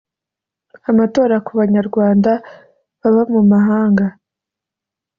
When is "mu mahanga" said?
3.33-4.05